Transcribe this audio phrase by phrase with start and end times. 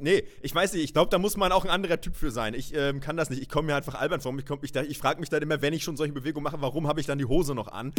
[0.00, 2.54] Nee, ich weiß nicht, ich glaube, da muss man auch ein anderer Typ für sein.
[2.54, 3.42] Ich ähm, kann das nicht.
[3.42, 4.34] Ich komme mir einfach albern vor.
[4.38, 7.00] Ich, ich, ich frage mich dann immer, wenn ich schon solche Bewegungen mache, warum habe
[7.00, 7.92] ich dann die Hose noch an?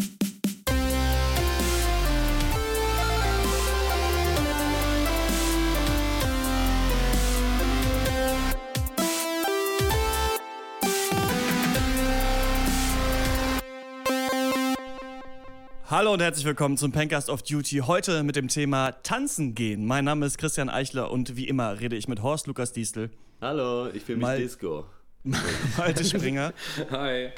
[15.92, 17.80] Hallo und herzlich willkommen zum Pencast of Duty.
[17.80, 19.86] Heute mit dem Thema Tanzen gehen.
[19.86, 23.10] Mein Name ist Christian Eichler und wie immer rede ich mit Horst Lukas Diestel.
[23.42, 24.86] Hallo, ich mich Mal Disco.
[25.78, 26.54] Malte Springer.
[26.92, 27.32] Hi.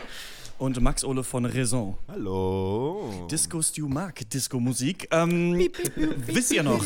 [0.59, 1.97] Und Max Ole von Raison.
[2.07, 3.27] Hallo.
[3.31, 5.07] Disco Stew mag Disco-Musik.
[5.09, 5.67] Ähm,
[6.27, 6.85] wisst ihr noch,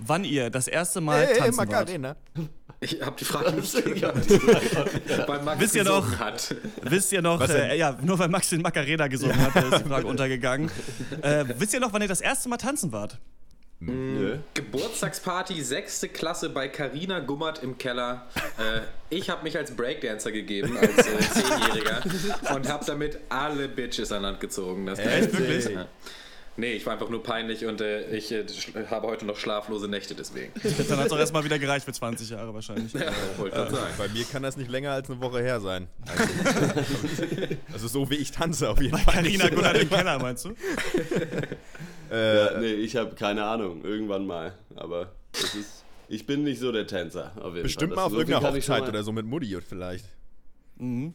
[0.00, 2.08] wann ihr das erste Mal hey, tanzen Macarena.
[2.36, 2.48] wart?
[2.82, 6.54] Ich habe die Frage nicht gehört, weil Max wisst ihr noch, hat.
[6.82, 9.54] Wisst ihr noch, äh, ja, nur weil Max den Macarena gesungen ja.
[9.54, 10.70] hat, ist die Frage untergegangen.
[11.20, 13.18] Äh, wisst ihr noch, wann ihr das erste Mal tanzen wart?
[13.82, 14.38] Nö.
[14.52, 18.26] Geburtstagsparty, sechste Klasse bei Karina Gummert im Keller.
[18.58, 22.02] Äh, ich habe mich als Breakdancer gegeben, als äh, Zehnjähriger,
[22.54, 24.84] und habe damit alle Bitches an Land gezogen.
[24.84, 25.74] Das Echt, wirklich?
[25.74, 25.86] Ja.
[26.56, 28.44] Nee, ich war einfach nur peinlich und äh, ich äh,
[28.90, 30.52] habe heute noch schlaflose Nächte deswegen.
[30.88, 32.92] Dann hat es auch erstmal wieder gereicht für 20 Jahre wahrscheinlich.
[33.00, 33.94] Ja, wollte äh, sagen.
[33.96, 35.88] Bei mir kann das nicht länger als eine Woche her sein.
[37.70, 39.14] Also, also so wie ich tanze auf jeden Bei Fall.
[39.14, 40.50] Carina Gunnar den Keller, meinst du?
[42.10, 43.84] äh, ja, nee, ich habe keine Ahnung.
[43.84, 44.54] Irgendwann mal.
[44.76, 47.32] Aber ist, ich bin nicht so der Tänzer.
[47.40, 47.96] Auf jeden Bestimmt Fall.
[47.96, 50.06] mal auf so irgendeiner Hochzeit oder so mit Mutti vielleicht.
[50.78, 51.14] Mhm.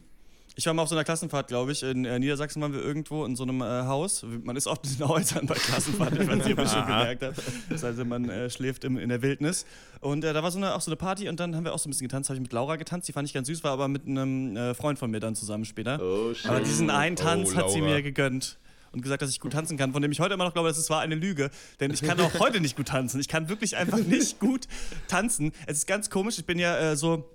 [0.58, 1.82] Ich war mal auf so einer Klassenfahrt, glaube ich.
[1.82, 4.24] In äh, Niedersachsen waren wir irgendwo in so einem äh, Haus.
[4.42, 7.34] Man ist oft in den Häusern bei Klassenfahrten, wenn es schon gemerkt hat.
[7.68, 9.66] Das heißt, man äh, schläft im, in der Wildnis.
[10.00, 11.78] Und äh, da war so eine, auch so eine Party und dann haben wir auch
[11.78, 12.30] so ein bisschen getanzt.
[12.30, 14.72] Habe ich mit Laura getanzt, die fand ich ganz süß, war aber mit einem äh,
[14.72, 16.00] Freund von mir dann zusammen später.
[16.02, 16.50] Oh, schön.
[16.50, 18.58] Aber diesen einen Tanz oh, hat sie mir gegönnt
[18.92, 20.78] und gesagt, dass ich gut tanzen kann, von dem ich heute immer noch glaube, dass
[20.78, 21.50] es war eine Lüge.
[21.80, 23.20] Denn ich kann auch heute nicht gut tanzen.
[23.20, 24.68] Ich kann wirklich einfach nicht gut
[25.06, 25.52] tanzen.
[25.66, 26.38] Es ist ganz komisch.
[26.38, 27.28] Ich bin ja äh, so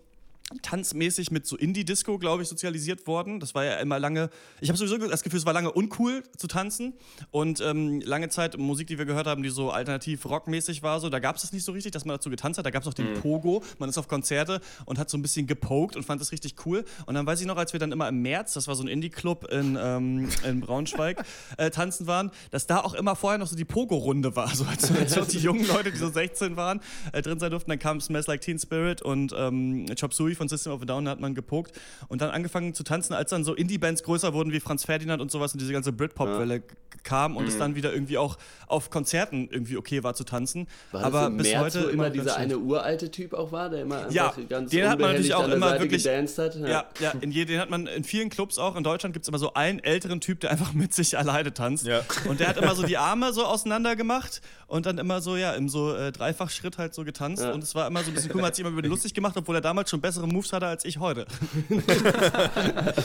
[0.62, 3.40] tanzmäßig mit so Indie-Disco, glaube ich, sozialisiert worden.
[3.40, 6.48] Das war ja immer lange, ich habe sowieso das Gefühl, es war lange uncool zu
[6.48, 6.94] tanzen
[7.32, 11.10] und ähm, lange Zeit Musik, die wir gehört haben, die so alternativ rockmäßig war, so,
[11.10, 12.66] da gab es das nicht so richtig, dass man dazu getanzt hat.
[12.66, 13.22] Da gab es auch den mhm.
[13.22, 16.56] Pogo, man ist auf Konzerte und hat so ein bisschen gepokt und fand das richtig
[16.66, 16.84] cool.
[17.06, 18.88] Und dann weiß ich noch, als wir dann immer im März, das war so ein
[18.88, 21.24] Indie-Club in, ähm, in Braunschweig,
[21.58, 24.92] äh, tanzen waren, dass da auch immer vorher noch so die Pogo-Runde war, so als,
[24.92, 27.70] als auch die jungen Leute, die so 16 waren, äh, drin sein durften.
[27.70, 31.06] Dann kam Smells Like Teen Spirit und ähm, Chop Suey von System of a Down,
[31.06, 34.52] da hat man gepokt und dann angefangen zu tanzen, als dann so Indie-Bands größer wurden
[34.52, 36.62] wie Franz Ferdinand und sowas und diese ganze Britpop-Welle ja.
[37.04, 37.50] kam und mhm.
[37.50, 40.68] es dann wieder irgendwie auch auf Konzerten irgendwie okay war zu tanzen.
[40.92, 44.10] War Aber bis März, heute wo immer dieser eine uralte Typ auch war, der immer
[44.10, 46.56] ja, ganz den hat man natürlich auch immer Seite wirklich hat.
[46.56, 49.26] Ja, ja, ja in je, den hat man in vielen Clubs auch in Deutschland gibt
[49.26, 51.86] es immer so einen älteren Typ, der einfach mit sich alleine tanzt.
[51.86, 52.02] Ja.
[52.28, 55.54] Und der hat immer so die Arme so auseinander gemacht und dann immer so ja
[55.54, 58.38] im so äh, Dreifachschritt halt so getanzt und es war immer so ein bisschen cool,
[58.38, 60.68] man hat sich immer über den lustig gemacht, obwohl er damals schon bessere Moves hatte
[60.68, 61.26] als ich heute.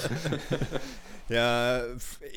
[1.29, 1.83] ja,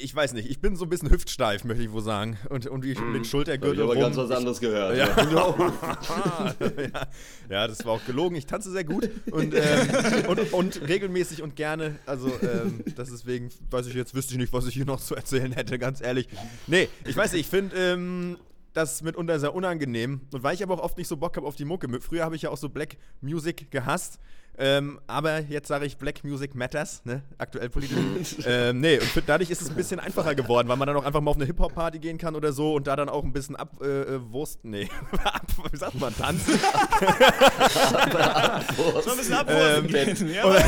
[0.01, 0.49] ich weiß nicht.
[0.49, 2.37] Ich bin so ein bisschen hüftsteif, möchte ich wohl sagen.
[2.49, 3.11] Und, und wie mm.
[3.11, 3.83] mit Schultergürtel.
[3.83, 4.97] Ich habe ganz was anderes gehört.
[4.97, 5.07] Ja.
[5.29, 6.55] ja.
[7.49, 8.35] ja, das war auch gelogen.
[8.35, 11.95] Ich tanze sehr gut und, ähm, und, und, regelmäßig und gerne.
[12.05, 15.51] Also, ähm, deswegen weiß ich jetzt, wüsste ich nicht, was ich hier noch zu erzählen
[15.51, 16.27] hätte, ganz ehrlich.
[16.67, 17.41] Nee, ich weiß nicht.
[17.41, 18.37] Ich finde, ähm,
[18.73, 20.21] das mitunter sehr unangenehm.
[20.31, 21.87] Und weil ich aber auch oft nicht so Bock habe auf die Mucke.
[22.01, 24.19] Früher habe ich ja auch so Black Music gehasst.
[24.61, 27.23] Ähm, aber jetzt sage ich Black Music Matters, ne?
[27.37, 28.35] aktuell politisch.
[28.45, 31.21] ähm, nee, und dadurch ist es ein bisschen einfacher geworden, weil man dann auch einfach
[31.21, 34.59] mal auf eine Hip-Hop-Party gehen kann oder so und da dann auch ein bisschen abwurst.
[34.65, 34.89] Äh, äh nee,
[35.71, 36.59] wie sagt man, tanzen?
[39.01, 40.33] so ein bisschen abwursten ähm, gehen.
[40.33, 40.61] Ja,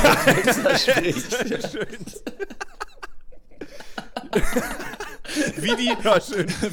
[0.53, 1.13] Sehr schön.
[5.57, 6.18] wie, die, ja,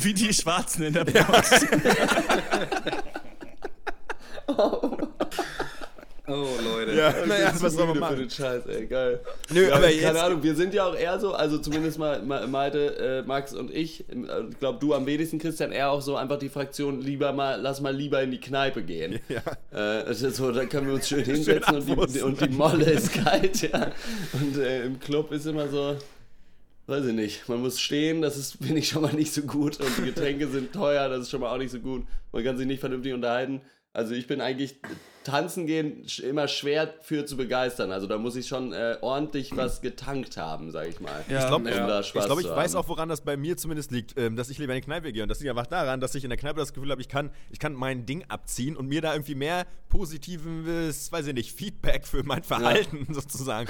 [0.03, 1.51] wie die Schwarzen in der Box.
[1.51, 1.59] Ja.
[4.47, 4.97] oh.
[6.28, 6.94] Oh, Leute.
[6.94, 8.16] Ja, naja, was soll man machen?
[8.16, 9.21] Für den Scheiß, ey, geil.
[9.50, 12.21] Nö, ja, aber jetzt, keine Ahnung, wir sind ja auch eher so, also zumindest mal
[12.22, 14.15] Malte, äh, Max und ich, äh,
[14.50, 17.81] ich glaube du am wenigsten, Christian, eher auch so einfach die Fraktion, lieber mal, lass
[17.81, 19.21] mal lieber in die Kneipe gehen.
[19.28, 19.43] Ja.
[19.72, 22.84] Äh, also so, da können wir uns schön hinsetzen schön und, die, und die Molle
[22.84, 23.92] ist kalt, ja.
[24.33, 25.97] Und äh, im Club ist immer so,
[26.86, 29.78] weiß ich nicht, man muss stehen, das ist, finde ich schon mal nicht so gut
[29.80, 32.07] und die Getränke sind teuer, das ist schon mal auch nicht so gut.
[32.33, 33.60] Man kann sich nicht vernünftig unterhalten.
[33.92, 34.77] Also ich bin eigentlich
[35.28, 37.92] tanzen gehen immer schwer für zu begeistern.
[37.92, 41.25] Also da muss ich schon äh, ordentlich was getankt haben, sag ich mal.
[41.28, 41.41] Ja.
[41.41, 42.01] Ich glaube, um ja.
[42.01, 44.75] ich, glaub, ich weiß auch, woran das bei mir zumindest liegt, ähm, dass ich lieber
[44.75, 45.22] in die Kneipe gehe.
[45.22, 47.30] Und das liegt einfach daran, dass ich in der Kneipe das Gefühl habe, ich kann,
[47.51, 52.07] ich kann mein Ding abziehen und mir da irgendwie mehr positives, weiß ich nicht, Feedback
[52.07, 53.15] für mein Verhalten ja.
[53.21, 53.69] sozusagen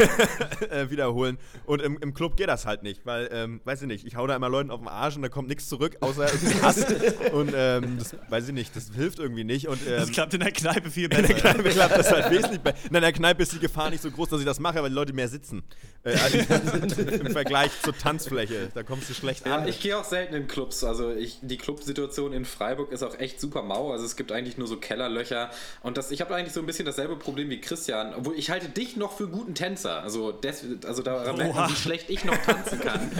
[0.70, 1.38] äh, wiederholen.
[1.66, 4.26] Und im, im, Club geht das halt nicht, weil, ähm, weiß ich nicht, ich hau
[4.26, 6.84] da immer Leuten auf den Arsch und da kommt nichts zurück, außer irgendwie Hass.
[7.32, 9.68] und ähm, das weiß ich nicht, das hilft irgendwie nicht.
[9.68, 11.22] Und, das ähm, klappt in der Kneipe Kneipe viel besser.
[11.22, 12.78] In der Kneipe klappt das halt wesentlich besser.
[12.86, 14.94] In der Kneipe ist die Gefahr nicht so groß, dass ich das mache, weil die
[14.94, 15.62] Leute mehr sitzen.
[16.02, 16.38] Äh, also
[17.10, 18.70] Im Vergleich zur Tanzfläche.
[18.74, 19.68] Da kommst du schlecht ja, an.
[19.68, 20.84] Ich gehe auch selten in Clubs.
[20.84, 23.92] Also ich, die Clubsituation in Freiburg ist auch echt super mau.
[23.92, 25.50] Also es gibt eigentlich nur so Kellerlöcher.
[25.82, 28.14] Und das, ich habe eigentlich so ein bisschen dasselbe Problem wie Christian.
[28.14, 30.02] Obwohl ich halte dich noch für guten Tänzer.
[30.02, 33.10] Also, des, also da merkt man, wie schlecht ich noch tanzen kann.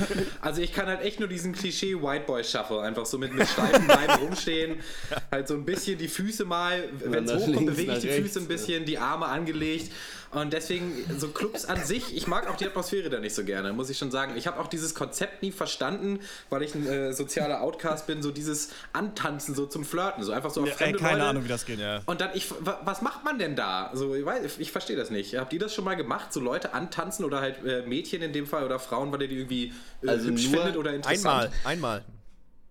[0.41, 2.81] Also ich kann halt echt nur diesen Klischee White Boy Shuffle.
[2.81, 4.81] Einfach so mit, mit steifen Beinen rumstehen.
[5.31, 8.41] Halt so ein bisschen die Füße mal, wenn es hochkommt, bewege ich die rechts, Füße
[8.41, 9.91] ein bisschen, die Arme angelegt.
[10.33, 13.73] Und deswegen, so Clubs an sich, ich mag auch die Atmosphäre da nicht so gerne,
[13.73, 14.35] muss ich schon sagen.
[14.37, 16.21] Ich habe auch dieses Konzept nie verstanden,
[16.51, 20.51] weil ich ein äh, sozialer Outcast bin, so dieses Antanzen, so zum Flirten, so einfach
[20.51, 21.31] so auf ja, fremde ey, keine Leute.
[21.31, 22.03] Ahnung, wie das geht, ja.
[22.07, 23.91] Und dann, ich, was macht man denn da?
[23.93, 25.35] So, ich, weiß, ich verstehe das nicht.
[25.37, 28.47] Habt ihr das schon mal gemacht, so Leute antanzen oder halt äh, Mädchen in dem
[28.47, 29.73] Fall oder Frauen, weil ihr die irgendwie
[30.05, 31.51] äh, also hübsch findet oder interessant?
[31.65, 32.05] Einmal, einmal.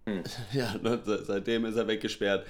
[0.09, 0.23] Hm.
[0.53, 2.45] Ja, ne, seitdem ist er weggesperrt.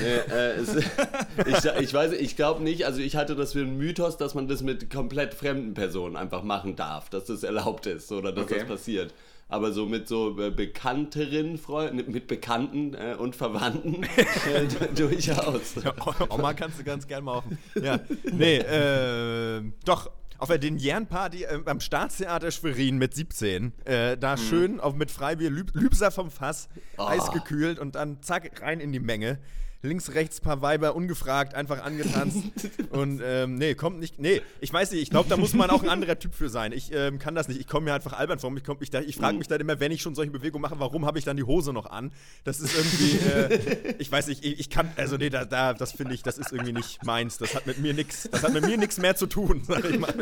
[0.00, 0.74] äh, es,
[1.46, 4.48] ich, ich weiß, ich glaube nicht, also ich hatte das für einen Mythos, dass man
[4.48, 8.60] das mit komplett fremden Personen einfach machen darf, dass das erlaubt ist oder dass okay.
[8.60, 9.14] das passiert.
[9.48, 14.02] Aber so mit so äh, bekannteren Freunden, mit Bekannten äh, und Verwandten
[14.54, 15.74] äh, durchaus.
[15.84, 15.92] Ja,
[16.30, 17.44] Oma kannst du ganz gern mal auf.
[17.74, 18.00] Ja,
[18.32, 20.10] nee, äh, doch,
[20.42, 23.72] auf der Denjern-Party äh, am Staatstheater Schwerin mit 17.
[23.84, 24.40] Äh, da mhm.
[24.40, 26.68] schön auf, mit Freibier, Lüb Lübser vom Fass,
[26.98, 27.06] oh.
[27.06, 29.38] eisgekühlt und dann zack, rein in die Menge
[29.82, 32.38] links, rechts paar Weiber ungefragt einfach angetanzt.
[32.90, 34.18] und ähm, nee, kommt nicht.
[34.18, 36.72] Nee, ich weiß nicht, ich glaube, da muss man auch ein anderer Typ für sein.
[36.72, 37.60] Ich ähm, kann das nicht.
[37.60, 38.52] Ich komme mir einfach albern vor.
[38.56, 41.18] Ich, ich, ich frage mich dann immer, wenn ich schon solche Bewegungen mache, warum habe
[41.18, 42.12] ich dann die Hose noch an?
[42.44, 45.92] Das ist irgendwie, äh, ich weiß nicht, ich, ich, kann, also nee, da, da das
[45.92, 47.38] finde ich, das ist irgendwie nicht meins.
[47.38, 49.98] Das hat mit mir nichts, das hat mit mir nichts mehr zu tun, sag ich
[49.98, 50.14] mal.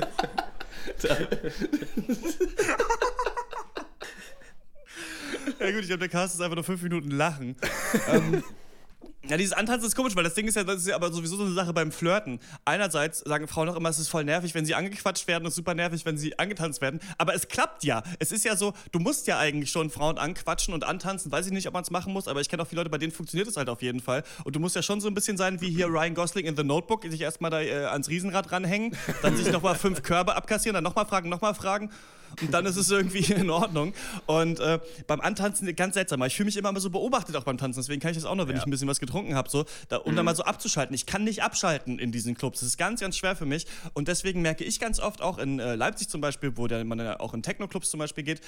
[5.59, 7.57] Ja gut, ich glaube, der Cast ist einfach nur fünf Minuten lachen.
[8.09, 8.43] ähm,
[9.29, 11.37] ja, dieses Antanzen ist komisch, weil das Ding ist ja, das ist ja aber sowieso
[11.37, 12.41] so eine Sache beim Flirten.
[12.65, 15.75] Einerseits sagen Frauen auch immer, es ist voll nervig, wenn sie angequatscht werden und super
[15.75, 17.01] nervig, wenn sie angetanzt werden.
[17.19, 18.03] Aber es klappt ja.
[18.19, 21.31] Es ist ja so, du musst ja eigentlich schon Frauen anquatschen und antanzen.
[21.31, 22.99] Weiß ich nicht, ob man es machen muss, aber ich kenne auch viele Leute, bei
[22.99, 24.23] denen funktioniert es halt auf jeden Fall.
[24.45, 26.65] Und du musst ja schon so ein bisschen sein wie hier Ryan Gosling in The
[26.65, 30.85] Notebook, sich erstmal da äh, ans Riesenrad ranhängen, dann sich nochmal fünf Körbe abkassieren, dann
[30.85, 31.91] nochmal fragen, nochmal fragen
[32.41, 33.93] und dann ist es irgendwie in Ordnung.
[34.27, 36.23] Und äh, beim Antanzen ganz seltsam.
[36.23, 37.81] Ich fühle mich immer so beobachtet auch beim Tanzen.
[37.81, 38.61] Deswegen kann ich das auch noch, wenn ja.
[38.61, 40.17] ich ein bisschen was getrunken habe, so, da, um mhm.
[40.17, 40.95] dann mal so abzuschalten.
[40.95, 42.61] Ich kann nicht abschalten in diesen Clubs.
[42.61, 43.67] Das ist ganz, ganz schwer für mich.
[43.95, 46.99] Und deswegen merke ich ganz oft auch in äh, Leipzig zum Beispiel, wo der, man
[46.99, 48.41] ja auch in Techno-Clubs zum Beispiel geht,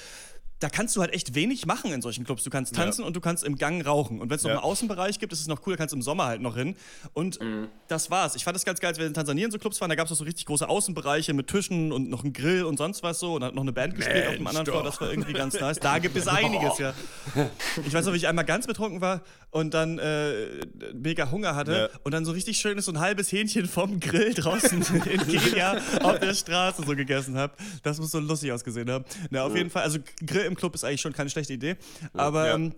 [0.63, 2.45] da kannst du halt echt wenig machen in solchen Clubs.
[2.45, 3.07] Du kannst tanzen ja.
[3.07, 4.21] und du kannst im Gang rauchen.
[4.21, 4.55] Und wenn es noch ja.
[4.57, 6.77] einen Außenbereich gibt, ist es noch cool, da kannst du im Sommer halt noch hin.
[7.11, 7.67] Und mhm.
[7.89, 8.35] das war's.
[8.35, 10.09] Ich fand das ganz geil, als wir in Tansania in so Clubs waren, da gab
[10.09, 13.33] es so richtig große Außenbereiche mit Tischen und noch einen Grill und sonst was so.
[13.33, 14.83] Und hat noch eine Band gespielt auf dem anderen Floor.
[14.83, 15.79] Das war irgendwie ganz nice.
[15.79, 16.93] Da gibt es einiges, ja.
[17.85, 19.21] Ich weiß noch, wie ich einmal ganz betrunken war
[19.53, 21.99] und dann äh, mega Hunger hatte ja.
[22.03, 26.19] und dann so richtig schönes so ein halbes Hähnchen vom Grill draußen in Kenia auf
[26.19, 27.53] der Straße so gegessen habe.
[27.83, 29.05] Das muss so lustig ausgesehen haben.
[29.29, 29.59] Na, auf ja.
[29.59, 31.75] jeden Fall, also Grill im Club ist eigentlich schon keine schlechte Idee.
[32.13, 32.55] Aber ja.
[32.55, 32.73] ähm,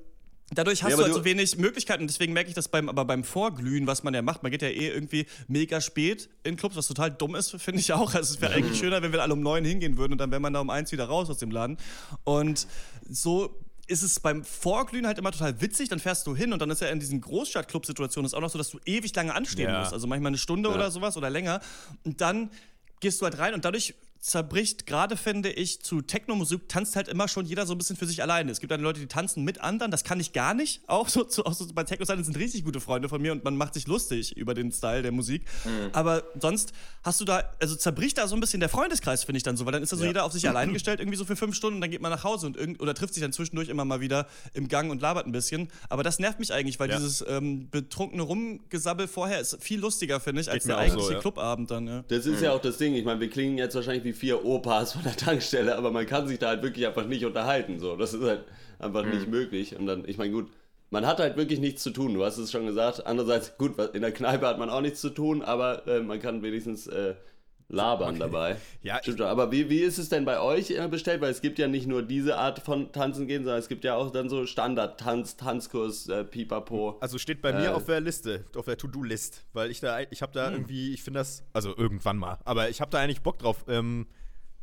[0.54, 2.06] Dadurch hast ja, du halt so wenig Möglichkeiten.
[2.06, 4.44] Deswegen merke ich das beim, aber beim Vorglühen, was man ja macht.
[4.44, 7.94] Man geht ja eh irgendwie mega spät in Clubs, was total dumm ist, finde ich
[7.94, 8.14] auch.
[8.14, 10.40] Also es wäre eigentlich schöner, wenn wir alle um neun hingehen würden und dann wäre
[10.40, 11.78] man da um eins wieder raus aus dem Laden.
[12.26, 12.68] Und
[13.10, 16.70] so ist es beim Vorglühen halt immer total witzig, dann fährst du hin und dann
[16.70, 19.80] ist ja in diesen Großstadt-Club-Situationen auch noch so, dass du ewig lange anstehen ja.
[19.80, 19.94] musst.
[19.94, 20.76] Also manchmal eine Stunde ja.
[20.76, 21.62] oder sowas oder länger.
[22.04, 22.50] Und dann
[23.00, 23.94] gehst du halt rein und dadurch
[24.26, 28.08] zerbricht, gerade finde ich, zu Techno-Musik tanzt halt immer schon jeder so ein bisschen für
[28.08, 28.52] sich alleine.
[28.52, 30.82] Es gibt dann Leute, die tanzen mit anderen, das kann ich gar nicht.
[30.88, 33.56] Auch so, zu, auch so bei Techno-Seiten sind richtig gute Freunde von mir und man
[33.56, 35.44] macht sich lustig über den Style der Musik.
[35.64, 35.90] Mhm.
[35.94, 39.44] Aber sonst hast du da, also zerbricht da so ein bisschen der Freundeskreis, finde ich
[39.44, 40.10] dann so, weil dann ist da so ja.
[40.10, 42.24] jeder auf sich allein gestellt, irgendwie so für fünf Stunden, und dann geht man nach
[42.24, 45.28] Hause und irgend, oder trifft sich dann zwischendurch immer mal wieder im Gang und labert
[45.28, 45.68] ein bisschen.
[45.88, 46.98] Aber das nervt mich eigentlich, weil ja.
[46.98, 51.20] dieses ähm, betrunkene Rumgesabbel vorher ist viel lustiger, finde ich, als der eigentliche so, ja.
[51.20, 51.86] Clubabend dann.
[51.86, 52.04] Ja.
[52.08, 52.46] Das ist mhm.
[52.46, 52.96] ja auch das Ding.
[52.96, 56.28] Ich meine, wir klingen jetzt wahrscheinlich wie vier Opas von der Tankstelle, aber man kann
[56.28, 57.80] sich da halt wirklich einfach nicht unterhalten.
[57.80, 57.96] So.
[57.96, 58.46] Das ist halt
[58.80, 59.12] einfach mhm.
[59.12, 59.78] nicht möglich.
[59.78, 60.50] Und dann, ich meine, gut,
[60.90, 63.06] man hat halt wirklich nichts zu tun, du hast es schon gesagt.
[63.06, 66.42] Andererseits, gut, in der Kneipe hat man auch nichts zu tun, aber äh, man kann
[66.42, 67.16] wenigstens äh,
[67.68, 68.58] labern dabei.
[68.82, 69.28] Ja, Stimmt schon.
[69.28, 71.22] Aber wie, wie ist es denn bei euch äh, bestellt?
[71.22, 73.96] Weil es gibt ja nicht nur diese Art von Tanzen gehen, sondern es gibt ja
[73.96, 76.98] auch dann so Standard-Tanz, Tanzkurs, äh, Pipapo.
[77.02, 80.22] Also steht bei mir äh, auf der Liste, auf der To-Do-List, weil ich da, ich
[80.22, 80.54] habe da hm.
[80.54, 83.66] irgendwie, ich finde das, also irgendwann mal, aber ich habe da eigentlich Bock drauf.
[83.68, 84.08] Ähm,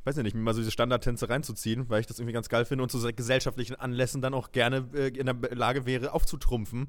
[0.04, 2.64] weiß ja nicht, mir mal so diese Standardtänze reinzuziehen, weil ich das irgendwie ganz geil
[2.64, 6.88] finde und zu gesellschaftlichen Anlässen dann auch gerne äh, in der Lage wäre, aufzutrumpfen.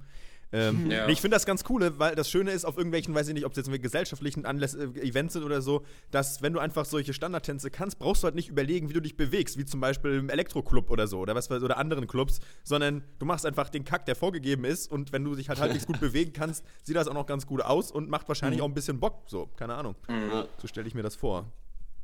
[0.54, 1.10] Ähm, ja.
[1.10, 3.52] Ich finde das ganz cool, weil das Schöne ist, auf irgendwelchen, weiß ich nicht, ob
[3.52, 7.14] es jetzt mit gesellschaftlichen Anläss äh, Events sind oder so, dass wenn du einfach solche
[7.14, 10.30] Standardtänze kannst, brauchst du halt nicht überlegen, wie du dich bewegst, wie zum Beispiel im
[10.30, 14.16] Elektroclub oder so oder was oder anderen Clubs, sondern du machst einfach den Kack, der
[14.16, 17.26] vorgegeben ist und wenn du dich halt halbwegs gut bewegen kannst, sieht das auch noch
[17.26, 18.66] ganz gut aus und macht wahrscheinlich mhm.
[18.66, 19.24] auch ein bisschen Bock.
[19.26, 19.96] So, keine Ahnung.
[20.08, 20.46] Mhm.
[20.62, 21.52] So stelle ich mir das vor.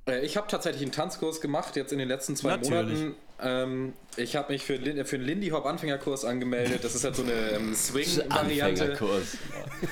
[0.08, 3.00] Äh, ich habe tatsächlich einen Tanzkurs gemacht, jetzt in den letzten zwei Natürlich.
[3.00, 3.16] Monaten.
[3.42, 6.84] Ähm, ich habe mich für, für einen Lindy Hop Anfängerkurs angemeldet.
[6.84, 8.98] Das ist halt so eine ähm, Swing-Variante.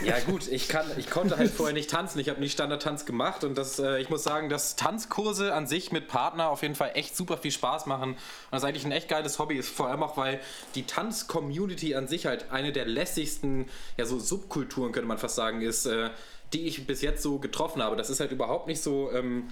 [0.03, 2.19] Ja gut, ich, kann, ich konnte halt vorher nicht tanzen.
[2.19, 5.93] Ich habe nie Standard-Tanz gemacht und das, äh, ich muss sagen, dass Tanzkurse an sich
[5.93, 8.11] mit Partner auf jeden Fall echt super viel Spaß machen.
[8.11, 8.17] Und
[8.51, 10.41] das ist eigentlich ein echt geiles Hobby ist, vor allem auch, weil
[10.75, 15.61] die Tanz-Community an sich halt eine der lässigsten, ja so Subkulturen könnte man fast sagen,
[15.61, 16.09] ist, äh,
[16.51, 17.95] die ich bis jetzt so getroffen habe.
[17.95, 19.11] Das ist halt überhaupt nicht so...
[19.13, 19.49] Ähm,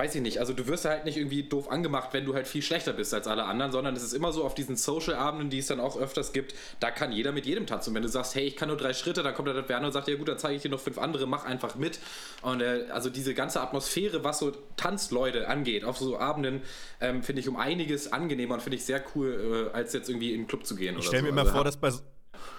[0.00, 2.62] weiß ich nicht, also du wirst halt nicht irgendwie doof angemacht, wenn du halt viel
[2.62, 5.66] schlechter bist als alle anderen, sondern es ist immer so auf diesen Social-Abenden, die es
[5.66, 7.90] dann auch öfters gibt, da kann jeder mit jedem tanzen.
[7.90, 9.92] Und wenn du sagst, hey, ich kann nur drei Schritte, dann kommt der Werner und
[9.92, 11.98] sagt, ja gut, dann zeige ich dir noch fünf andere, mach einfach mit.
[12.40, 16.62] Und äh, also diese ganze Atmosphäre, was so Tanzleute angeht, auf so Abenden,
[17.02, 20.32] ähm, finde ich um einiges angenehmer und finde ich sehr cool, äh, als jetzt irgendwie
[20.32, 20.96] in den Club zu gehen.
[20.98, 21.90] Ich stelle mir immer also, vor, dass bei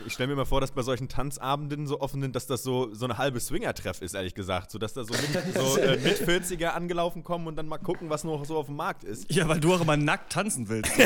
[0.05, 3.05] ich stelle mir mal vor, dass bei solchen Tanzabenden so offenen, dass das so, so
[3.05, 4.71] eine halbe Swinger-Treff ist, ehrlich gesagt.
[4.71, 5.23] So, dass da so, mit,
[5.55, 8.75] so äh, mit 40er angelaufen kommen und dann mal gucken, was noch so auf dem
[8.75, 9.31] Markt ist.
[9.31, 10.91] Ja, weil du auch immer nackt tanzen willst.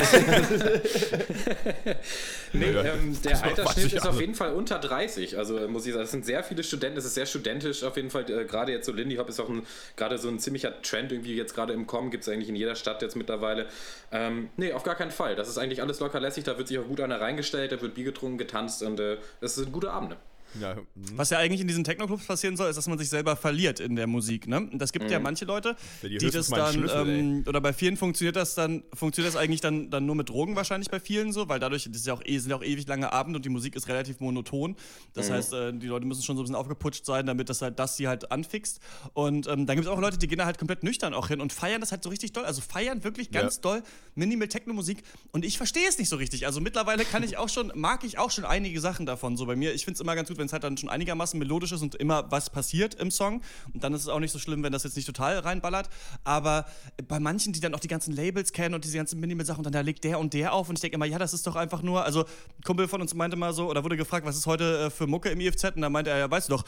[2.53, 5.37] nee, ähm, der Altersschnitt ist auf jeden Fall unter 30.
[5.37, 8.09] Also muss ich sagen, es sind sehr viele Studenten, es ist sehr studentisch auf jeden
[8.09, 8.29] Fall.
[8.29, 9.49] Äh, gerade jetzt so Lindy Hop ist auch
[9.95, 12.75] gerade so ein ziemlicher Trend irgendwie jetzt gerade im Kommen, gibt es eigentlich in jeder
[12.75, 13.67] Stadt jetzt mittlerweile.
[14.11, 15.35] Ähm, nee, auf gar keinen Fall.
[15.35, 17.95] Das ist eigentlich alles locker lässig, da wird sich auch gut einer reingestellt, da wird
[17.95, 20.17] Bier getrunken, getanzt und äh, das sind gute Abende.
[20.59, 20.75] Ja.
[20.75, 20.85] Mhm.
[21.15, 23.95] Was ja eigentlich in diesen Techno-Clubs passieren soll, ist, dass man sich selber verliert in
[23.95, 24.47] der Musik.
[24.47, 24.57] Ne?
[24.57, 25.11] Und das gibt mhm.
[25.11, 28.83] ja manche Leute, die, die das dann, Schlüssel, ähm, oder bei vielen funktioniert das dann,
[28.93, 31.95] funktioniert das eigentlich dann, dann nur mit Drogen wahrscheinlich bei vielen so, weil dadurch das
[31.95, 34.75] ist ja auch, sind ja auch ewig lange Abende und die Musik ist relativ monoton.
[35.13, 35.33] Das mhm.
[35.33, 37.97] heißt, äh, die Leute müssen schon so ein bisschen aufgeputscht sein, damit das halt das
[37.97, 38.79] sie halt anfixt.
[39.13, 41.41] Und ähm, dann gibt es auch Leute, die gehen da halt komplett nüchtern auch hin
[41.41, 42.45] und feiern das halt so richtig doll.
[42.45, 43.61] Also feiern wirklich ganz ja.
[43.61, 43.83] doll
[44.15, 45.03] Minimal Techno-Musik.
[45.31, 46.45] Und ich verstehe es nicht so richtig.
[46.45, 49.55] Also mittlerweile kann ich auch schon, mag ich auch schon einige Sachen davon so bei
[49.55, 49.73] mir.
[49.73, 51.95] Ich finde es immer ganz gut, wenn es halt dann schon einigermaßen melodisch ist und
[51.95, 53.41] immer was passiert im Song.
[53.73, 55.89] Und dann ist es auch nicht so schlimm, wenn das jetzt nicht total reinballert.
[56.23, 56.65] Aber
[57.07, 59.73] bei manchen, die dann auch die ganzen Labels kennen und diese ganzen Minimal-Sachen, und dann
[59.73, 61.81] da legt der und der auf und ich denke immer, ja, das ist doch einfach
[61.81, 64.85] nur, also ein Kumpel von uns meinte mal so, oder wurde gefragt, was ist heute
[64.85, 65.75] äh, für Mucke im IFZ?
[65.75, 66.63] Und da meinte er, ja, weißt du doch,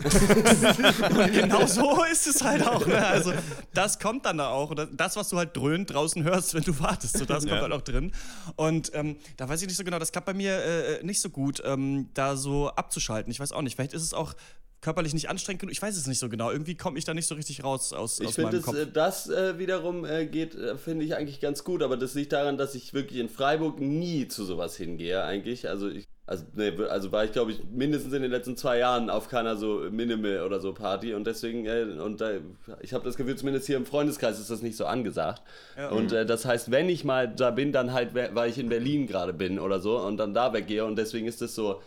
[1.10, 2.84] und genau so ist es halt auch.
[2.86, 3.06] Ne?
[3.06, 3.32] Also
[3.74, 4.70] das kommt dann da auch.
[4.70, 7.62] Oder das, was du halt dröhnt draußen hörst, wenn du wartest, so das kommt ja.
[7.62, 8.12] halt auch drin.
[8.56, 11.30] Und ähm, da weiß ich nicht so genau, das klappt bei mir äh, nicht so
[11.30, 13.30] gut, ähm, da so abzuschalten.
[13.30, 14.34] Ich weiß auch nicht, vielleicht ist es auch
[14.80, 15.72] körperlich nicht anstrengend genug.
[15.72, 16.50] Ich weiß es nicht so genau.
[16.50, 18.76] Irgendwie komme ich da nicht so richtig raus aus, ich aus meinem das, Kopf.
[18.76, 22.32] Äh, das äh, wiederum äh, geht, äh, finde ich eigentlich ganz gut, aber das liegt
[22.32, 25.68] daran, dass ich wirklich in Freiburg nie zu sowas hingehe eigentlich.
[25.68, 29.10] Also ich also, nee, also war ich, glaube ich, mindestens in den letzten zwei Jahren
[29.10, 32.38] auf keiner so Minimal oder so Party und deswegen, äh, und äh,
[32.82, 35.42] ich habe das Gefühl, zumindest hier im Freundeskreis ist das nicht so angesagt.
[35.76, 35.88] Ja.
[35.88, 39.08] Und äh, das heißt, wenn ich mal da bin, dann halt, weil ich in Berlin
[39.08, 41.82] gerade bin oder so und dann da weggehe und deswegen ist das so,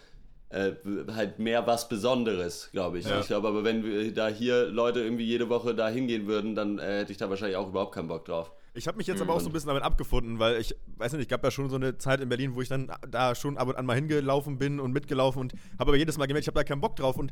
[0.54, 0.76] äh,
[1.14, 3.06] halt mehr was Besonderes, glaube ich.
[3.06, 3.20] Ja.
[3.20, 7.00] Ich glaube aber, wenn da hier Leute irgendwie jede Woche da hingehen würden, dann äh,
[7.00, 8.52] hätte ich da wahrscheinlich auch überhaupt keinen Bock drauf.
[8.76, 11.22] Ich habe mich jetzt aber auch so ein bisschen damit abgefunden, weil ich weiß nicht,
[11.22, 13.68] ich gab ja schon so eine Zeit in Berlin, wo ich dann da schon ab
[13.68, 16.60] und an mal hingelaufen bin und mitgelaufen und habe aber jedes Mal gemerkt, ich habe
[16.60, 17.32] da keinen Bock drauf und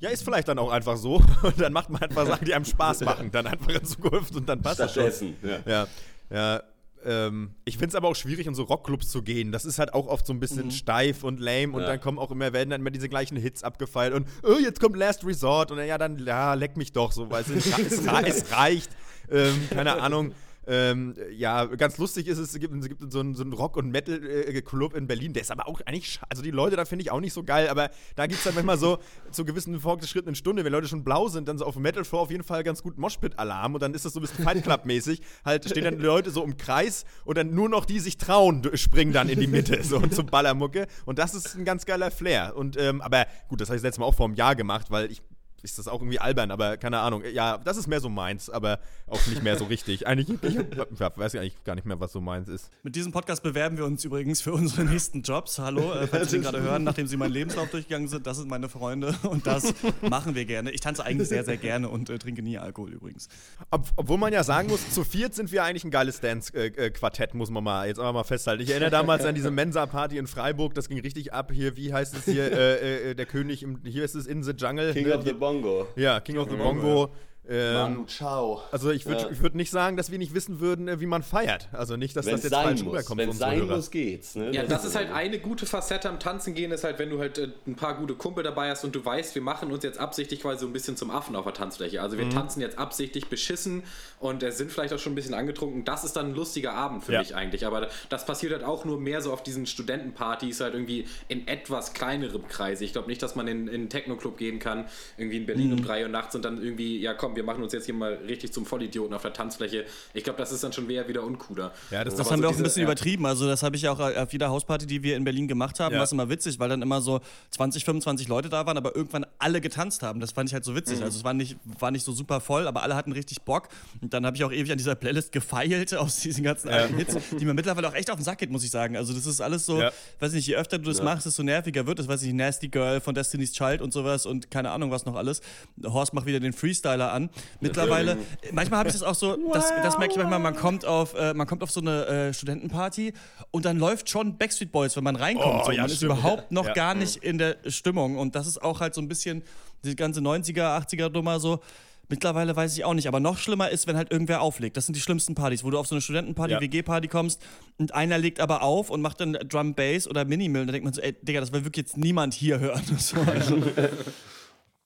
[0.00, 1.22] ja, ist vielleicht dann auch einfach so.
[1.42, 4.48] Und dann macht man einfach Sachen, die einem Spaß machen, dann einfach in Zukunft und
[4.48, 5.36] dann passt das schon.
[5.42, 5.60] Ja.
[5.64, 5.86] ja,
[6.28, 6.62] ja.
[7.04, 9.52] Ähm, ich finde es aber auch schwierig, in so Rockclubs zu gehen.
[9.52, 10.70] Das ist halt auch oft so ein bisschen mhm.
[10.70, 11.88] steif und lame und ja.
[11.88, 14.96] dann kommen auch immer, werden dann immer diese gleichen Hits abgefeilt und oh, jetzt kommt
[14.96, 18.52] Last Resort und dann, ja, dann, ja, leck mich doch so, weil es, es, es
[18.52, 18.90] reicht.
[19.30, 20.32] Ähm, keine Ahnung.
[20.66, 23.76] Ähm, ja, ganz lustig ist es, es gibt, es gibt so einen, so einen Rock-
[23.76, 27.10] und Metal-Club in Berlin, der ist aber auch eigentlich, also die Leute da finde ich
[27.10, 28.98] auch nicht so geil, aber da gibt es dann manchmal so
[29.32, 32.22] zu gewissen fortgeschrittenen Stunden, wenn Leute schon blau sind, dann so auf dem Metal Floor
[32.22, 35.20] auf jeden Fall ganz gut Moshpit-Alarm und dann ist das so ein bisschen Fight Club-mäßig.
[35.44, 39.12] halt stehen dann Leute so im Kreis und dann nur noch die sich trauen, springen
[39.12, 40.86] dann in die Mitte, so zum Ballermucke.
[41.04, 42.56] Und das ist ein ganz geiler Flair.
[42.56, 45.10] Und, ähm, aber gut, das habe ich letztes Mal auch vor einem Jahr gemacht, weil
[45.10, 45.22] ich
[45.62, 47.22] ist das auch irgendwie albern, aber keine Ahnung.
[47.32, 50.06] Ja, das ist mehr so meins, aber auch nicht mehr so richtig.
[50.12, 52.70] Eigentlich, ich weiß eigentlich gar nicht mehr, was so meins ist.
[52.82, 55.58] Mit diesem Podcast bewerben wir uns übrigens für unsere nächsten Jobs.
[55.58, 58.68] Hallo, äh, falls Sie gerade hören, nachdem Sie meinen Lebenslauf durchgegangen sind, das sind meine
[58.68, 60.70] Freunde und das machen wir gerne.
[60.70, 63.28] Ich tanze eigentlich sehr, sehr gerne und äh, trinke nie Alkohol übrigens.
[63.70, 67.50] Ob, obwohl man ja sagen muss, zu viert sind wir eigentlich ein geiles Dance-Quartett, muss
[67.50, 68.62] man mal jetzt einfach mal festhalten.
[68.62, 71.50] Ich erinnere damals an diese Mensa-Party in Freiburg, das ging richtig ab.
[71.52, 74.52] Hier, wie heißt es hier, äh, äh, der König, im, hier ist es In the
[74.52, 74.92] Jungle.
[74.92, 75.16] King ne?
[75.16, 75.88] of the Bongo.
[75.96, 77.10] Ja, King of the Bongo.
[77.48, 78.62] Ähm, Manu, ciao.
[78.70, 79.40] Also ich würde Ja.
[79.40, 81.68] würd nicht sagen, dass wir nicht wissen würden, äh, wie man feiert.
[81.72, 82.92] Also nicht, dass Wenn das jetzt falsch muss.
[82.92, 83.76] rüberkommt Wenn sein Hörern.
[83.76, 84.36] muss, geht's.
[84.36, 84.52] Ne?
[84.52, 87.38] Ja, das ist halt eine gute Facette am Tanzen gehen, ist halt, wenn du halt
[87.38, 90.40] äh, ein paar gute Kumpel dabei hast und du weißt, wir machen uns jetzt absichtlich
[90.40, 92.00] quasi so ein bisschen zum Affen auf der Tanzfläche.
[92.00, 92.20] Also Mhm.
[92.20, 93.82] wir tanzen jetzt absichtlich beschissen
[94.20, 95.84] und äh, sind vielleicht auch schon ein bisschen angetrunken.
[95.84, 97.18] Das ist dann ein lustiger Abend für Ja.
[97.18, 97.66] mich eigentlich.
[97.66, 101.92] Aber das passiert halt auch nur mehr so auf diesen Studentenpartys, halt irgendwie in etwas
[101.92, 102.84] kleinerem Kreise.
[102.84, 104.84] Ich glaube nicht, dass man in, in einen Techno-Club gehen kann,
[105.16, 105.78] irgendwie in Berlin Mhm.
[105.78, 108.14] um drei Uhr nachts und dann irgendwie, ja komm, wir machen uns jetzt hier mal
[108.26, 109.84] richtig zum Vollidioten auf der Tanzfläche.
[110.14, 111.72] Ich glaube, das ist dann schon eher wieder uncooler.
[111.90, 112.88] Ja, das, Das haben so wir auch ein bisschen ja.
[112.88, 113.26] übertrieben.
[113.26, 115.92] Also, das habe ich ja auch auf jeder Hausparty, die wir in Berlin gemacht haben,
[115.92, 115.98] Ja.
[115.98, 117.20] war es immer witzig, weil dann immer so
[117.50, 120.20] 20, 25 Leute da waren, aber irgendwann alle getanzt haben.
[120.20, 121.02] Das fand ich halt so witzig.
[121.02, 123.68] Also, es war nicht, war nicht so super voll, aber alle hatten richtig Bock.
[124.00, 127.16] Und dann habe ich auch ewig an dieser Playlist gefeilt aus diesen ganzen alten Hits,
[127.38, 128.96] die mir mittlerweile auch echt auf den Sack geht, muss ich sagen.
[128.96, 129.90] Also, das ist alles so, Ja.
[130.20, 132.08] weiß nicht, je öfter du das machst, desto nerviger wird es.
[132.08, 135.40] Weiß ich, Nasty Girl von Destiny's Child und sowas und keine Ahnung, was noch alles.
[135.84, 137.21] Horst macht wieder den Freestyler an.
[137.60, 138.16] Mittlerweile,
[138.52, 141.34] manchmal habe ich das auch so, das, das merke ich manchmal, man kommt auf, äh,
[141.34, 143.12] man kommt auf so eine äh, Studentenparty
[143.50, 145.60] und dann läuft schon Backstreet Boys, wenn man reinkommt.
[145.62, 145.70] Oh, so.
[145.72, 146.12] ja, man ist stimmt.
[146.12, 146.72] überhaupt noch Ja.
[146.72, 149.42] gar nicht in der Stimmung und das ist auch halt so ein bisschen
[149.84, 151.60] die ganze 90er, 80er Nummer so.
[152.08, 154.76] Mittlerweile weiß ich auch nicht, aber noch schlimmer ist, wenn halt irgendwer auflegt.
[154.76, 156.60] Das sind die schlimmsten Partys, wo du auf so eine Studentenparty, Ja.
[156.60, 157.40] WG-Party kommst
[157.78, 160.66] und einer legt aber auf und macht dann Drum Bass oder Minimal.
[160.66, 162.82] Da denkt man so, ey, Digga, das will wirklich jetzt niemand hier hören.
[162.98, 163.56] So, also,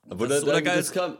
[0.08, 0.76] Das das, ist oder geil.
[0.76, 1.18] das, kommt,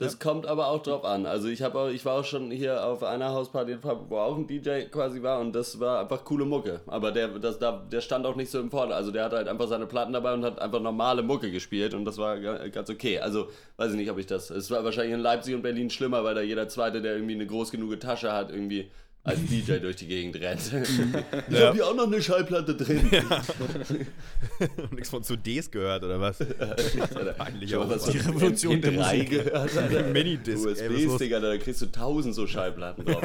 [0.00, 1.26] das kommt aber auch drauf an.
[1.26, 3.76] Also ich habe auch, ich war auch schon hier auf einer Hausparty,
[4.08, 6.80] wo auch ein DJ quasi war und das war einfach coole Mucke.
[6.86, 8.96] Aber der, das, da, der stand auch nicht so im Vordergrund.
[8.98, 12.04] Also der hatte halt einfach seine Platten dabei und hat einfach normale Mucke gespielt und
[12.04, 13.18] das war ga- ganz okay.
[13.20, 14.50] Also weiß ich nicht, ob ich das.
[14.50, 17.46] Es war wahrscheinlich in Leipzig und Berlin schlimmer, weil da jeder Zweite, der irgendwie eine
[17.46, 18.90] groß genug Tasche hat, irgendwie
[19.22, 20.60] als DJ durch die Gegend rennt.
[21.48, 21.66] ich Ja.
[21.66, 23.08] habe hier auch noch eine Schallplatte drin.
[24.92, 26.40] Nichts von CDs gehört oder was?
[27.38, 27.90] Eigentlich Schon auch.
[27.90, 29.30] was Die von Revolution der MP3 Musik.
[29.30, 30.12] gehört.
[30.12, 30.66] Minidisc.
[30.66, 31.18] ey, was ist USBs, los?
[31.18, 33.22] Digga, da kriegst du tausend so Schallplatten drauf.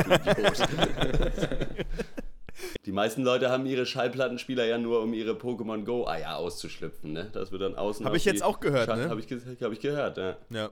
[2.86, 7.30] Die meisten Leute haben ihre Schallplattenspieler ja nur, um ihre Pokémon Go Eier auszuschlüpfen, ne?
[7.34, 8.06] Das wird dann außen.
[8.06, 9.10] Hab auf ich jetzt auch gehört, Schall- ne?
[9.10, 10.38] Hab ich, ge- hab ich gehört, ja.
[10.50, 10.70] Ja.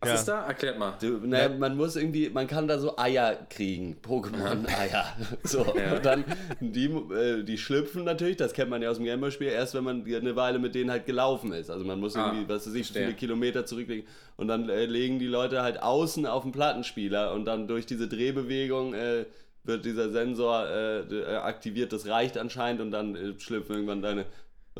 [0.00, 0.14] Was Ja.
[0.14, 0.46] ist da?
[0.46, 0.94] Erklärt mal.
[0.98, 5.04] Du, naja, man muss irgendwie, man kann da so Eier kriegen, Pokémon-Eier.
[5.44, 6.24] So, und dann,
[6.60, 10.04] die, äh, die schlüpfen natürlich, das kennt man ja aus dem Gameboy-Spiel, erst wenn man
[10.06, 11.70] eine Weile mit denen halt gelaufen ist.
[11.70, 13.04] Also man muss Ah, irgendwie, was weiß ich, verstehe.
[13.08, 14.06] viele Kilometer zurücklegen.
[14.38, 18.08] Und dann äh, legen die Leute halt außen auf den Plattenspieler und dann durch diese
[18.08, 19.26] Drehbewegung äh,
[19.64, 24.24] wird dieser Sensor äh, äh, aktiviert, das reicht anscheinend und dann äh, schlüpfen irgendwann deine,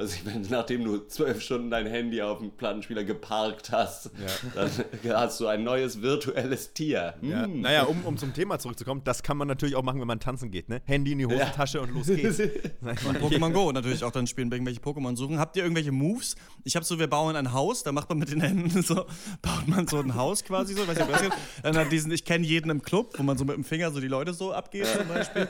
[0.00, 4.10] was ich meine, nachdem du zwölf Stunden dein Handy auf dem Plattenspieler geparkt hast,
[4.54, 4.70] dann
[5.14, 7.14] hast du ein neues virtuelles Tier.
[7.20, 7.44] Ja.
[7.44, 7.60] Hm.
[7.60, 10.50] Naja, um, um zum Thema zurückzukommen, das kann man natürlich auch machen, wenn man tanzen
[10.50, 10.80] geht, ne?
[10.86, 12.38] Handy in die Hosentasche und los geht's.
[13.20, 15.38] Pokémon Go natürlich auch dann spielen, irgendwelche Pokémon suchen.
[15.38, 16.34] Habt ihr irgendwelche Moves?
[16.64, 19.06] Ich habe so, wir bauen ein Haus, da macht man mit den Händen so,
[19.42, 21.34] baut man so ein Haus quasi so, weiß nicht, ob ihr das kennt.
[21.62, 24.00] Dann hat diesen, ich kenne jeden im Club, wo man so mit dem Finger so
[24.00, 25.48] die Leute so abgeht zum Beispiel.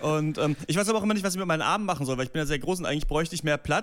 [0.00, 2.16] Und ähm, ich weiß aber auch immer nicht, was ich mit meinen Armen machen soll,
[2.18, 3.79] weil ich bin ja sehr groß und eigentlich bräuchte ich mehr Platz,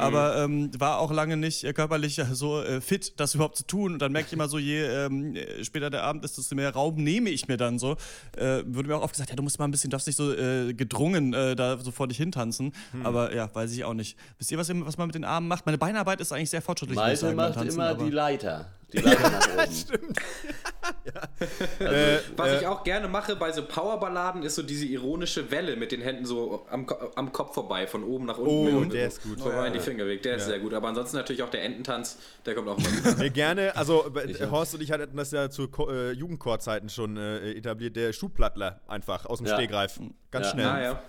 [0.00, 3.66] aber ähm, war auch lange nicht äh, körperlich äh, so äh, fit, das überhaupt zu
[3.66, 3.94] tun.
[3.94, 6.72] Und dann merke ich immer so, je ähm, äh, später der Abend ist, desto mehr
[6.72, 7.96] Raum nehme ich mir dann so.
[8.36, 10.34] Wurde mir auch oft gesagt, ja, du musst mal ein bisschen, darfst nicht so
[10.74, 12.72] gedrungen da so vor dich hintanzen.
[13.02, 14.16] Aber ja, weiß ich auch nicht.
[14.38, 15.66] Wisst ihr, was, was man mit den Armen macht?
[15.66, 16.96] Meine Beinarbeit ist eigentlich sehr fortschrittlich.
[16.96, 18.68] Malte sagen, macht Tanzen, immer die Leiter.
[18.92, 20.14] Die Leiter nach oben.
[21.80, 25.76] Äh, Was äh, ich auch gerne mache bei so Powerballaden, ist so diese ironische Welle
[25.76, 28.76] mit den Händen so am, am Kopf vorbei, von oben nach unten.
[28.76, 29.40] Oh, der ist gut.
[29.40, 30.74] Vorbei in die Finger weg, der ist sehr gut.
[30.74, 32.86] Aber ansonsten natürlich auch der Ententanz, der kommt auch gut.
[33.18, 33.74] Nee, gerne.
[33.76, 34.50] Also, äh, Ich auch.
[34.50, 37.96] Horst und ich hatten das ja zu äh, Jugendchorzeiten schon äh, etabliert.
[37.96, 39.54] Der Schuhplattler einfach aus dem Ja.
[39.54, 39.98] Stehgreif.
[40.30, 40.52] Ganz Ja.
[40.52, 40.66] schnell.
[40.66, 41.02] Ah, ja.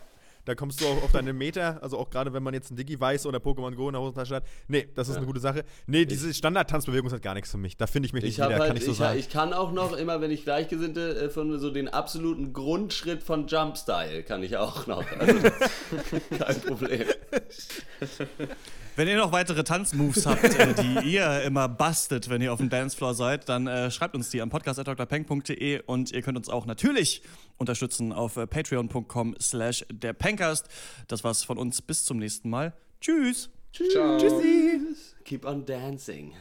[0.46, 3.00] Da kommst du auch auf deine Meter, also auch gerade wenn man jetzt ein Digi
[3.00, 4.44] weiß oder Pokémon Go in der Hosentasche hat.
[4.68, 5.64] Nee, das ist eine gute Sache.
[5.86, 7.78] Nee, diese Standard-Tanzbewegung ist halt gar nichts für mich.
[7.78, 9.20] Da finde ich mich nicht Ich, hab wieder, halt, kann ich so ich, sagen.
[9.20, 13.48] ich kann auch noch immer, wenn ich Gleichgesinnte äh, von so den absoluten Grundschritt von
[13.48, 15.06] Jumpstyle kann ich auch noch.
[15.20, 15.40] Also,
[16.38, 17.06] kein Problem.
[19.02, 22.70] Wenn ihr noch weitere Tanzmoves habt, äh, die ihr immer bastet, wenn ihr auf dem
[22.70, 27.24] Dancefloor seid, dann äh, schreibt uns die am podcast.drpeng.de und ihr könnt uns auch natürlich
[27.58, 30.68] unterstützen auf äh, patreon.com slash der Pencast.
[31.08, 31.82] Das war's von uns.
[31.82, 32.74] Bis zum nächsten Mal.
[33.00, 33.50] Tschüss.
[33.74, 34.20] Ciao.
[35.26, 36.34] Keep on dancing.